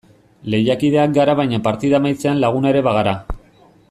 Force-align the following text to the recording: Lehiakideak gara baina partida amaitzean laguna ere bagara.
Lehiakideak 0.53 1.13
gara 1.19 1.35
baina 1.41 1.59
partida 1.69 1.99
amaitzean 2.01 2.43
laguna 2.45 2.73
ere 2.77 2.83
bagara. 2.89 3.15